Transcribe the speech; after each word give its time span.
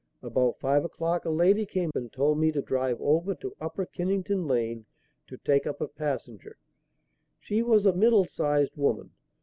About 0.23 0.57
five 0.59 0.83
o'clock 0.83 1.25
a 1.25 1.29
lady 1.29 1.63
came 1.63 1.91
and 1.93 2.11
told 2.11 2.39
me 2.39 2.51
to 2.53 2.61
drive 2.63 2.99
over 2.99 3.35
to 3.35 3.55
Upper 3.61 3.85
Kennington 3.85 4.47
Lane 4.47 4.87
to 5.27 5.37
take 5.37 5.67
up 5.67 5.79
a 5.79 5.87
passenger. 5.87 6.57
She 7.39 7.61
was 7.61 7.85
a 7.85 7.93
middle 7.93 8.25
sized 8.25 8.75
woman. 8.75 9.11